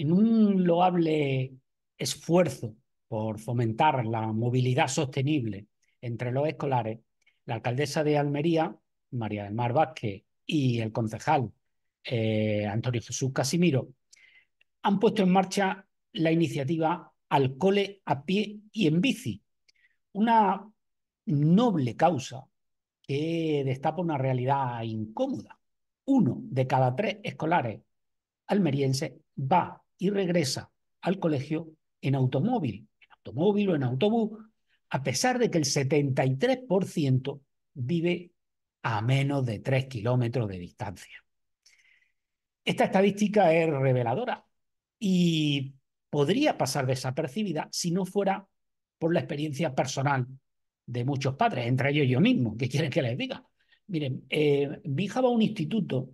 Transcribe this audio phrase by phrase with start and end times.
[0.00, 1.52] En un loable
[1.98, 2.74] esfuerzo
[3.06, 5.66] por fomentar la movilidad sostenible
[6.00, 7.00] entre los escolares,
[7.44, 8.74] la alcaldesa de Almería,
[9.10, 11.52] María del Mar Vázquez, y el concejal
[12.02, 13.90] eh, Antonio Jesús Casimiro,
[14.84, 19.42] han puesto en marcha la iniciativa Al cole a pie y en bici,
[20.12, 20.66] una
[21.26, 22.46] noble causa
[23.02, 25.60] que destapa una realidad incómoda.
[26.06, 27.82] Uno de cada tres escolares
[28.46, 30.72] almerienses va y regresa
[31.02, 34.40] al colegio en automóvil, en automóvil o en autobús,
[34.88, 37.40] a pesar de que el 73%
[37.74, 38.32] vive
[38.82, 41.22] a menos de 3 kilómetros de distancia.
[42.64, 44.44] Esta estadística es reveladora
[44.98, 45.74] y
[46.08, 48.46] podría pasar desapercibida si no fuera
[48.98, 50.26] por la experiencia personal
[50.86, 52.56] de muchos padres, entre ellos yo mismo.
[52.56, 53.44] ¿Qué quieren que les diga?
[53.86, 56.10] Miren, eh, mi hija va a un instituto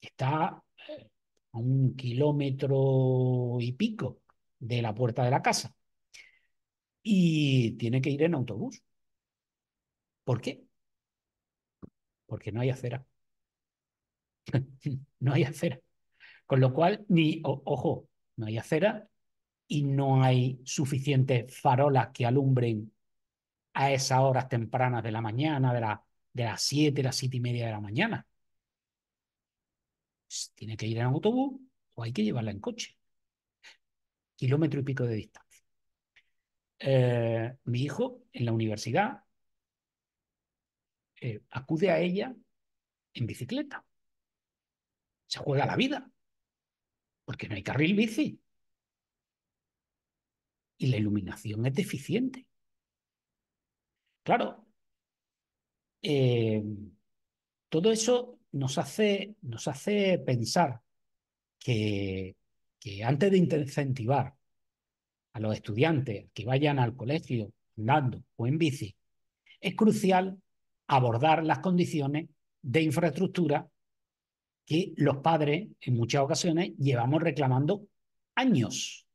[0.00, 0.62] que está
[1.56, 4.20] a un kilómetro y pico
[4.58, 5.74] de la puerta de la casa
[7.02, 8.82] y tiene que ir en autobús.
[10.24, 10.66] ¿Por qué?
[12.26, 13.06] Porque no hay acera.
[15.20, 15.78] no hay acera.
[16.46, 19.08] Con lo cual, ni, ojo, no hay acera
[19.68, 22.92] y no hay suficientes farolas que alumbren
[23.74, 27.40] a esas horas tempranas de la mañana, de, la, de las 7, las siete y
[27.40, 28.26] media de la mañana.
[30.54, 31.60] Tiene que ir en autobús
[31.94, 32.96] o hay que llevarla en coche.
[34.36, 35.64] Kilómetro y pico de distancia.
[36.78, 39.24] Eh, mi hijo en la universidad
[41.20, 42.34] eh, acude a ella
[43.14, 43.84] en bicicleta.
[45.26, 46.10] Se juega la vida.
[47.24, 48.40] Porque no hay carril bici.
[50.78, 52.46] Y la iluminación es deficiente.
[54.22, 54.66] Claro,
[56.02, 56.62] eh,
[57.68, 60.80] todo eso nos hace, nos hace pensar
[61.58, 62.36] que,
[62.78, 64.34] que antes de incentivar
[65.32, 68.96] a los estudiantes que vayan al colegio andando o en bici,
[69.60, 70.40] es crucial
[70.86, 72.28] abordar las condiciones
[72.62, 73.68] de infraestructura
[74.64, 77.86] que los padres en muchas ocasiones llevamos reclamando
[78.34, 79.06] años.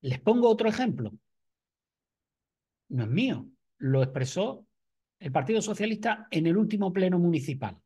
[0.00, 1.12] Les pongo otro ejemplo.
[2.88, 3.48] No es mío,
[3.78, 4.66] lo expresó
[5.18, 7.76] el Partido Socialista en el último pleno municipal.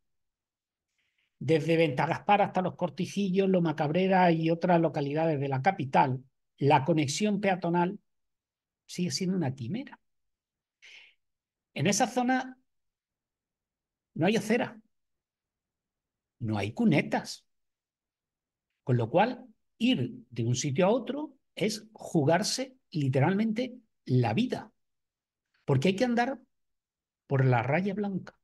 [1.41, 6.23] Desde Ventagaspar hasta Los Cortijillos, Loma Cabrera y otras localidades de la capital,
[6.59, 7.99] la conexión peatonal
[8.87, 9.99] sigue siendo una quimera.
[11.75, 12.57] En esa zona
[14.15, 14.81] no hay acera,
[16.39, 17.45] no hay cunetas,
[18.85, 19.45] con lo cual
[19.79, 24.71] ir de un sitio a otro es jugarse literalmente la vida
[25.71, 26.41] porque hay que andar
[27.29, 28.40] por la raya blanca.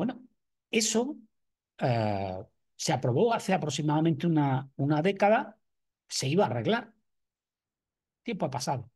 [0.00, 0.22] Bueno,
[0.70, 1.18] eso
[1.76, 2.38] eh,
[2.74, 5.58] se aprobó hace aproximadamente una, una década,
[6.08, 6.94] se iba a arreglar.
[8.22, 8.90] Tiempo ha pasado.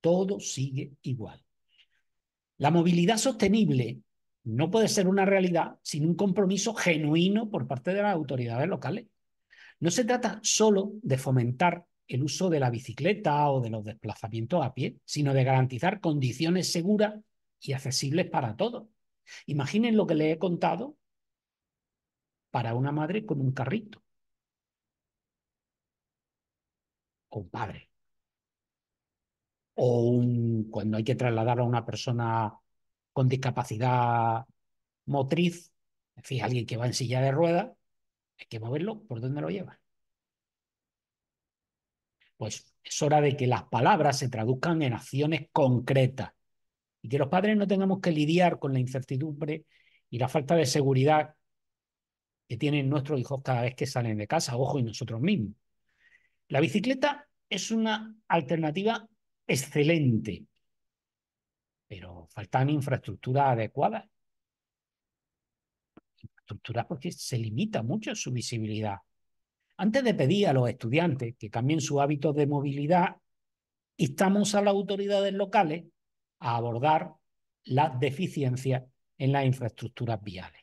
[0.00, 1.40] Todo sigue igual.
[2.56, 4.00] La movilidad sostenible
[4.42, 9.06] no puede ser una realidad sin un compromiso genuino por parte de las autoridades locales.
[9.78, 14.64] No se trata solo de fomentar el uso de la bicicleta o de los desplazamientos
[14.66, 17.14] a pie, sino de garantizar condiciones seguras
[17.60, 18.88] y accesibles para todos.
[19.46, 20.96] Imaginen lo que les he contado
[22.50, 24.02] para una madre con un carrito
[27.30, 27.90] o un padre.
[29.74, 32.54] O un, cuando hay que trasladar a una persona
[33.12, 34.46] con discapacidad
[35.06, 35.72] motriz,
[36.16, 37.72] en fin, alguien que va en silla de ruedas,
[38.38, 39.80] hay que moverlo, ¿por dónde lo lleva?
[42.40, 46.32] pues es hora de que las palabras se traduzcan en acciones concretas
[47.02, 49.64] y que los padres no tengamos que lidiar con la incertidumbre
[50.10, 51.34] y la falta de seguridad
[52.48, 55.54] que tienen nuestros hijos cada vez que salen de casa, ojo, y nosotros mismos.
[56.48, 59.08] La bicicleta es una alternativa
[59.46, 60.46] excelente,
[61.86, 64.08] pero faltan infraestructuras adecuadas.
[66.20, 68.96] Infraestructuras porque se limita mucho su visibilidad.
[69.76, 73.16] Antes de pedir a los estudiantes que cambien sus hábitos de movilidad,
[73.96, 75.84] instamos a las autoridades locales
[76.40, 77.12] a abordar
[77.64, 78.82] las deficiencias
[79.18, 80.60] en las infraestructuras viales.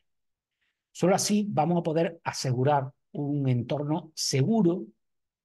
[0.91, 4.85] Solo así vamos a poder asegurar un entorno seguro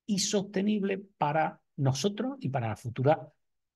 [0.06, 3.18] y sostenible para nosotros y para las futuras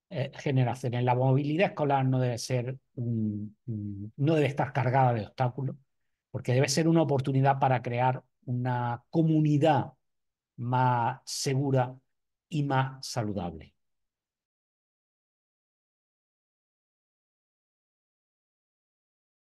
[0.09, 1.05] eh, generaciones.
[1.05, 5.77] La movilidad escolar no debe ser no debe estar cargada de obstáculos,
[6.31, 9.93] porque debe ser una oportunidad para crear una comunidad
[10.57, 11.95] más segura
[12.49, 13.76] y más saludable.